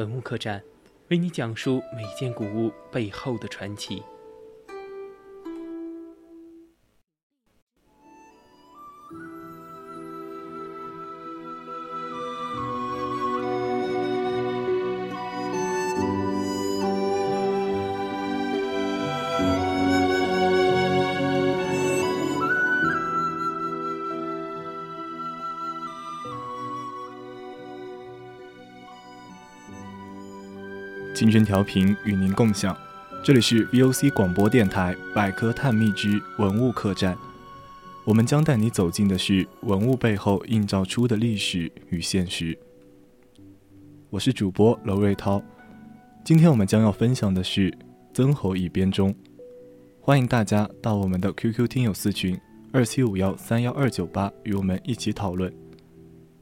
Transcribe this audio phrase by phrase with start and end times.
[0.00, 0.62] 文物客栈，
[1.08, 4.02] 为你讲述每件古物背后的传奇。
[31.20, 32.74] 青春调频与您共享，
[33.22, 37.14] 这里是 VOC 广播电台百科探秘之文物客栈。
[38.06, 42.58] 我们将带你走进的是文物背后映照出的历史与现实。
[44.08, 45.42] 我是主播娄瑞涛，
[46.24, 47.70] 今天我们将要分享的是
[48.14, 49.14] 曾侯乙编钟。
[50.00, 52.40] 欢迎大家到我们的 QQ 听友四群
[52.72, 55.52] 二七五幺三幺二九八与我们一起讨论，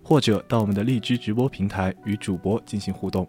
[0.04, 3.28] 或者到我们的荔枝直播平台与主播进行互动。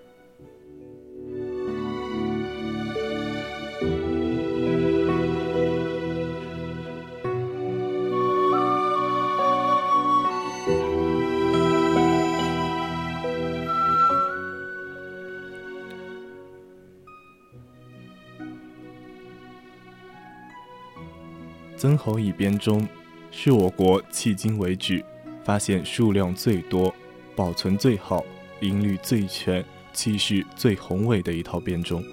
[21.81, 22.87] 曾侯乙编钟
[23.31, 25.03] 是我国迄今为止
[25.43, 26.93] 发现数量最多、
[27.35, 28.23] 保存最好、
[28.59, 32.03] 音律最全、气势最宏伟的一套编钟。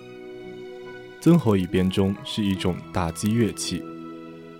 [1.20, 3.84] 曾侯乙编钟是一种打击乐器，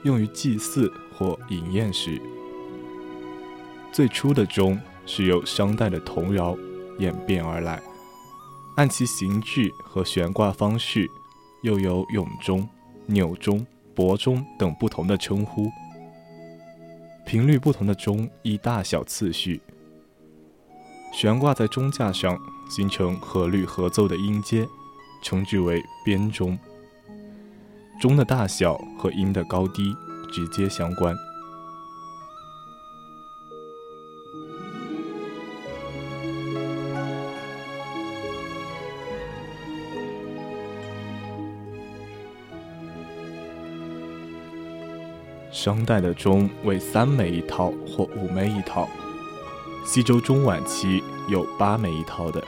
[0.02, 2.20] 用于祭祀或饮宴时。
[3.90, 6.54] 最初的钟是由商代的铜窑
[6.98, 7.82] 演变而来，
[8.76, 11.10] 按其形制和悬挂方式，
[11.62, 12.68] 又有永钟、
[13.06, 13.66] 钮钟。
[13.98, 15.68] 伯钟等不同的称呼，
[17.26, 19.60] 频率不同的钟依大小次序
[21.12, 22.38] 悬挂在钟架上，
[22.70, 24.64] 形成和律合奏的音阶，
[25.20, 26.56] 称之为编钟。
[28.00, 29.92] 钟的大小和音的高低
[30.30, 31.12] 直接相关。
[45.60, 48.88] 商代的钟为三枚一套或五枚一套，
[49.84, 52.40] 西周中晚期有八枚一套的，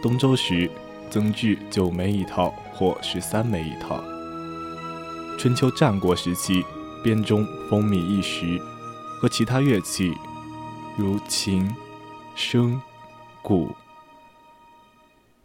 [0.00, 0.70] 东周时
[1.10, 4.00] 增至九枚一套或十三枚一套。
[5.36, 6.64] 春秋战国时期，
[7.02, 8.56] 编钟风靡一时，
[9.20, 10.14] 和其他乐器
[10.96, 11.68] 如琴、
[12.36, 12.78] 笙、
[13.42, 13.74] 鼓，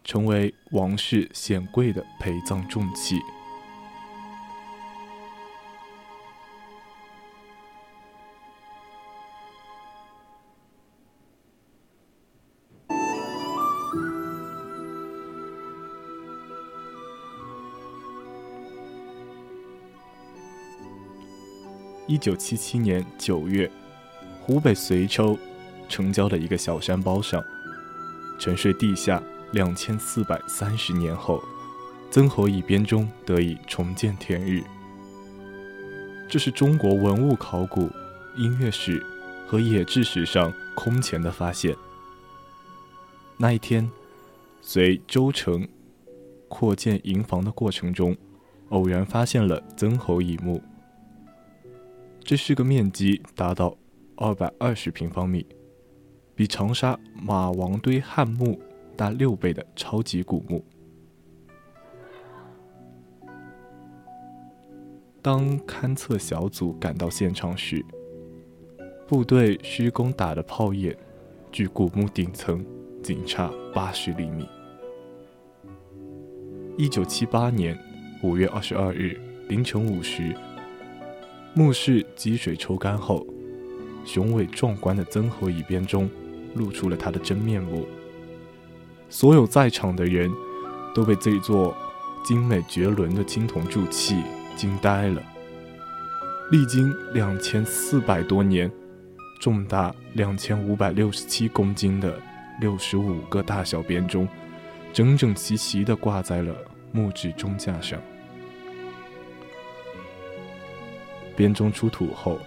[0.03, 3.19] 成为王室显贵的陪葬重器。
[22.13, 23.67] 一九七七年九月，
[24.39, 25.35] 湖北随州
[25.89, 27.43] 城郊的一个小山包上，
[28.37, 29.19] 沉睡地下
[29.51, 31.43] 两千四百三十年后，
[32.11, 34.61] 曾侯乙编钟得以重见天日。
[36.29, 37.89] 这是中国文物考古、
[38.37, 39.03] 音乐史
[39.47, 41.75] 和冶制史上空前的发现。
[43.37, 43.89] 那一天，
[44.61, 45.67] 随州城
[46.47, 48.15] 扩建营房的过程中，
[48.69, 50.61] 偶然发现了曾侯乙墓。
[52.25, 53.77] 这是个面积达到
[54.15, 55.45] 二百二十平方米，
[56.33, 58.59] 比长沙马王堆汉墓
[58.95, 60.63] 大六倍的超级古墓。
[65.21, 67.85] 当勘测小组赶到现场时，
[69.05, 70.97] 部队施工打的炮眼
[71.51, 72.65] 距古墓顶层
[73.03, 74.47] 仅差八十厘米。
[76.77, 77.77] 一九七八年
[78.23, 80.33] 五月二十二日凌晨五时。
[81.55, 83.23] 墓室积水抽干后，
[84.03, 86.09] 雄伟壮观的曾侯乙编钟
[86.55, 87.85] 露出了他的真面目。
[89.07, 90.31] 所有在场的人
[90.95, 91.77] 都被这座
[92.25, 94.23] 精美绝伦的青铜铸器
[94.55, 95.21] 惊呆了。
[96.49, 98.71] 历经两千四百多年，
[99.39, 102.19] 重达两千五百六十七公斤的
[102.59, 104.27] 六十五个大小编钟，
[104.91, 106.55] 整整齐齐地挂在了
[106.91, 108.01] 木质钟架上。
[111.35, 112.39] 编钟出土后，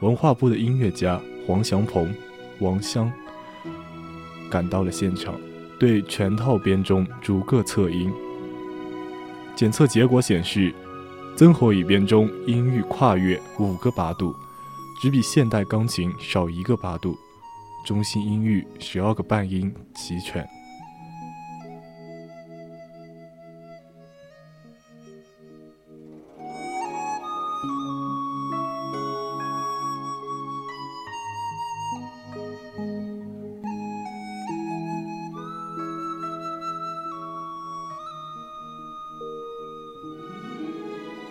[0.00, 2.14] 文化部的音乐家黄祥鹏、
[2.60, 3.12] 王湘
[4.50, 5.34] 赶到了现场，
[5.78, 8.12] 对全套编钟逐个测音。
[9.56, 10.74] 检测结果显示。
[11.36, 14.34] 曾侯乙编钟音域跨越五个八度，
[15.00, 17.16] 只比现代钢琴少一个八度，
[17.86, 20.44] 中心音域十二个半音齐全。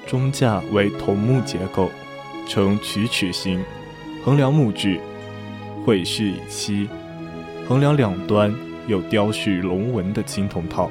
[0.08, 1.92] 中架为桐木结构，
[2.48, 3.62] 呈曲尺形，
[4.24, 5.02] 横梁木质，
[5.86, 6.88] 绘饰以漆，
[7.68, 8.56] 横梁两端
[8.88, 10.90] 有雕饰龙纹的青铜套。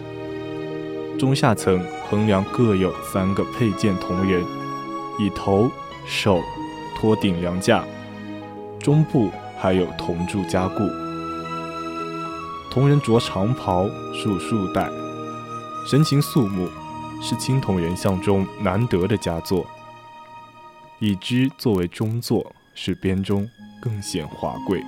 [1.18, 4.44] 中下层横梁各有三个佩剑铜人，
[5.18, 5.70] 以头、
[6.06, 6.42] 手
[7.00, 7.82] 托顶梁架，
[8.78, 10.74] 中部还有铜柱加固。
[12.70, 14.90] 铜人着长袍，束束带，
[15.90, 16.68] 神情肃穆。
[17.20, 19.66] 是青铜人像中难得的佳作，
[21.00, 23.48] 以之作为中作，使编钟
[23.80, 24.82] 更显华贵。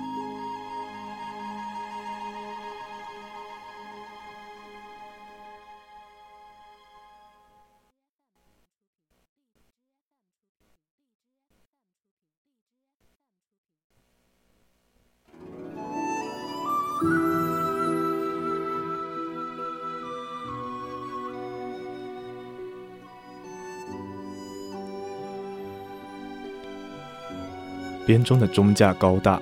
[28.09, 29.39] 编钟的钟架高大，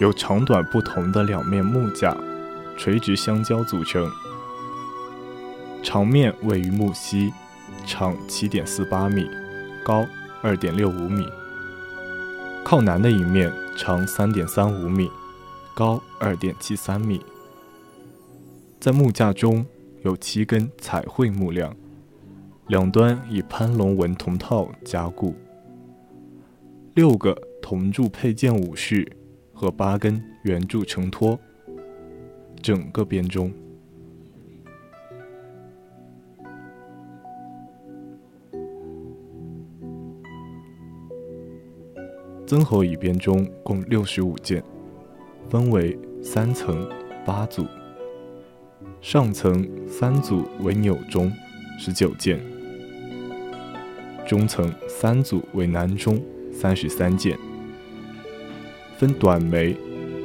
[0.00, 2.16] 由长短不同的两面木架
[2.76, 4.10] 垂直相交组成。
[5.84, 7.32] 长面位于木膝，
[7.86, 9.30] 长七点四八米，
[9.84, 10.04] 高
[10.42, 11.24] 二点六五米。
[12.64, 15.08] 靠南的一面长三点三五米，
[15.72, 17.24] 高二点七三米。
[18.80, 19.64] 在木架中
[20.02, 21.72] 有七根彩绘木梁，
[22.66, 25.36] 两端以攀龙纹铜套加固。
[26.94, 27.40] 六个。
[27.68, 29.06] 铜柱配件武士
[29.52, 31.38] 和八根圆柱承托
[32.62, 33.52] 整个编钟。
[42.46, 44.64] 曾侯乙编钟共六十五件，
[45.50, 46.88] 分为三层
[47.26, 47.66] 八组。
[49.02, 51.30] 上层三组为钮钟，
[51.78, 52.38] 十九件；
[54.26, 56.18] 中层三组为南钟，
[56.50, 57.38] 三十三件。
[58.98, 59.76] 分短眉、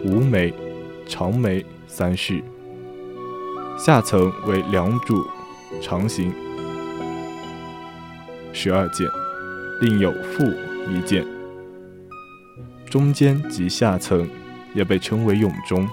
[0.03, 0.51] 无眉、
[1.05, 2.43] 长眉三式，
[3.77, 5.23] 下层为梁柱
[5.79, 6.33] 长形，
[8.51, 9.07] 十二件，
[9.79, 10.43] 另有副
[10.91, 11.23] 一件。
[12.89, 14.27] 中间及下层
[14.73, 15.87] 也被称为甬钟，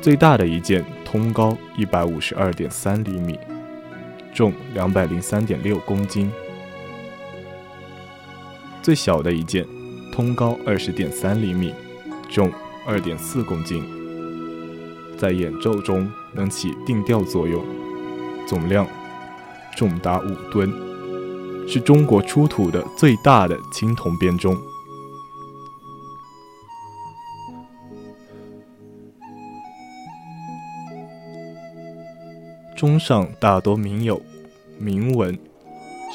[0.00, 3.38] 最大的一件通高一百五十二点三厘米，
[4.32, 6.32] 重两百零三点六公斤，
[8.80, 9.66] 最小的一件。
[10.14, 11.72] 通高二十点三厘米，
[12.32, 12.50] 重
[12.86, 13.84] 二点四公斤，
[15.18, 17.62] 在演奏中能起定调作用，
[18.46, 18.86] 总量
[19.76, 20.72] 重达五吨，
[21.68, 24.56] 是中国出土的最大的青铜编钟。
[32.74, 34.20] 钟上大多铭有
[34.78, 35.38] 铭文，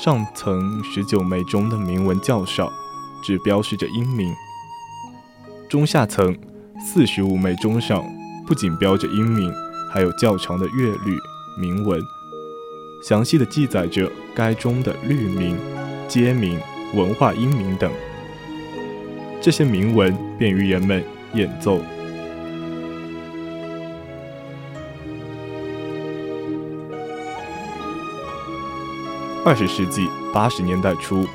[0.03, 2.71] 上层十九枚钟的铭文较少。
[3.23, 4.33] 只标示着音名。
[5.69, 6.33] 中下层
[6.79, 8.01] 四十五枚钟上
[8.45, 9.51] 不仅标着音名，
[9.91, 11.17] 还有较长的乐律
[11.59, 12.01] 铭文，
[13.03, 15.57] 详细的记载着该钟的律名、
[16.07, 16.57] 街名、
[16.95, 17.91] 文化音名等。
[19.41, 21.81] 这些铭文便于人们演奏。
[29.43, 31.25] 二十世纪八十年代初。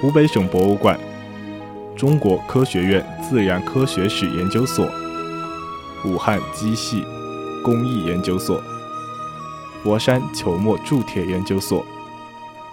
[0.00, 0.98] 湖北省博物馆、
[1.96, 4.88] 中国科学院自然科学史研究所、
[6.04, 7.04] 武汉机械
[7.62, 8.60] 工艺研究所、
[9.82, 11.84] 佛山球墨铸铁研究所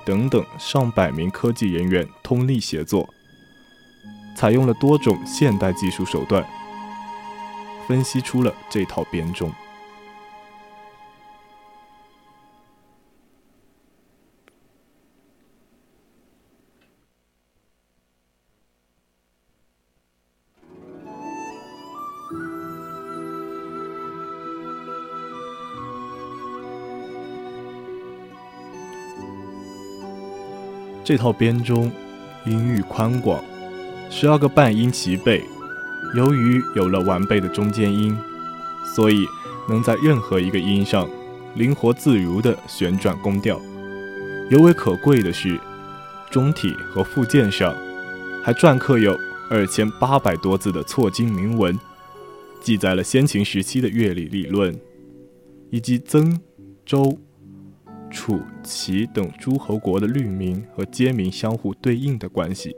[0.04, 3.08] 等等上百名科技人员通力协作，
[4.36, 6.44] 采用了多种现代技术手段，
[7.88, 9.52] 分析出了这套编钟。
[31.10, 31.92] 这套编钟
[32.46, 33.44] 音域宽广，
[34.12, 35.44] 十二个半音齐备。
[36.16, 38.16] 由于有了完备的中间音，
[38.96, 39.26] 所以
[39.68, 41.10] 能在任何一个音上
[41.56, 43.60] 灵活自如地旋转宫调。
[44.52, 45.60] 尤为可贵的是，
[46.30, 47.76] 钟体和附件上
[48.44, 49.18] 还篆刻有
[49.50, 51.76] 二千八百多字的错金铭文，
[52.62, 54.80] 记载了先秦时期的乐理理论，
[55.72, 56.40] 以及曾、
[56.86, 57.18] 周、
[58.10, 62.76] 楚、齐等诸侯国的律名和街名相互对应的关系。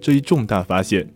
[0.00, 1.08] 这一重大发现。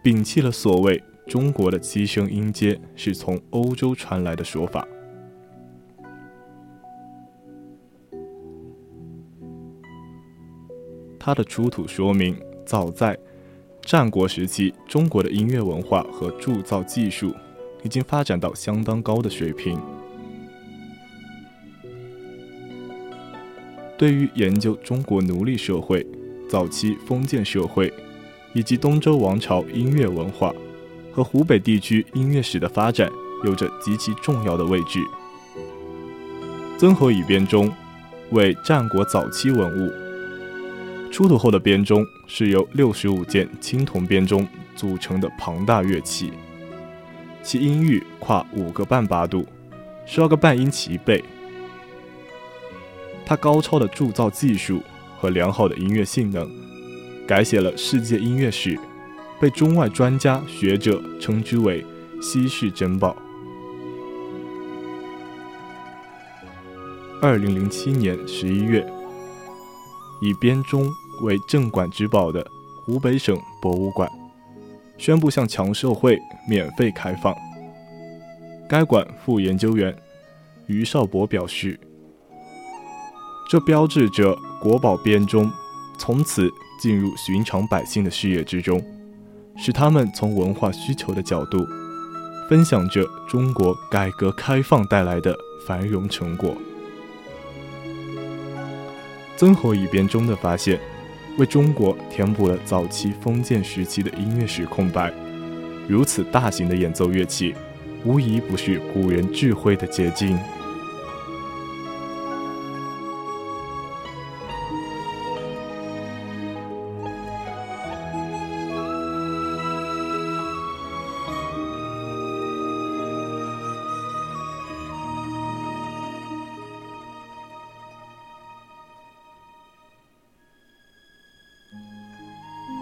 [0.00, 4.86] 摒弃了所谓中国的七声音阶是从欧洲传来的说法。
[11.18, 13.18] 它的出土说明，早在
[13.82, 17.34] 战国时期，中国的音乐文化和铸造技术
[17.82, 19.78] 已经发展到相当高的水平。
[23.98, 26.06] 对于研究中国奴隶社会、
[26.48, 27.92] 早期封建社会。
[28.54, 30.52] 以及东周王朝音乐文化
[31.12, 33.08] 和湖北地区音乐史的发展
[33.44, 34.98] 有着极其重要的位置。
[36.78, 37.70] 曾侯乙编钟
[38.30, 39.92] 为战国早期文物，
[41.12, 46.32] 出土后的编钟是由六十五件青铜编钟组成的庞大乐器，
[47.42, 49.46] 其音域跨五个半八度，
[50.06, 51.22] 十二个半音齐备。
[53.28, 54.82] 它高超的铸造技术
[55.18, 56.50] 和良好的音乐性能。
[57.26, 58.80] 改写了世界音乐史，
[59.38, 61.84] 被中外专家学者称之为
[62.22, 63.14] 稀世珍宝。
[67.20, 68.82] 二零零七年十一月，
[70.22, 70.88] 以编钟
[71.20, 72.42] 为镇馆之宝的
[72.86, 74.10] 湖北省博物馆
[74.96, 76.18] 宣布向强社会
[76.48, 77.36] 免费开放。
[78.66, 79.94] 该馆副研究员
[80.66, 81.78] 于少博表示
[83.48, 85.50] ：“这标志着国宝编钟
[85.96, 88.80] 从此。”进入寻常百姓的视野之中，
[89.56, 91.66] 使他们从文化需求的角度
[92.48, 95.36] 分享着中国改革开放带来的
[95.66, 96.56] 繁荣成果。
[99.36, 100.78] 曾侯乙编钟的发现，
[101.36, 105.12] 为中国填补了早期封建时期的音乐史空白。
[105.88, 107.56] 如此大型的演奏乐器，
[108.04, 110.38] 无疑不是古人智慧的结晶。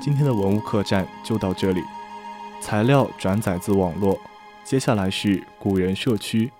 [0.06, 1.82] 今天的文物客栈就到这里，
[2.60, 4.16] 材料转载自网络。
[4.62, 6.52] 接下来是古人社区，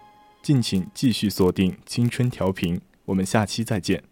[0.42, 4.02] 敬请继续锁定青春调频，我们下期再见。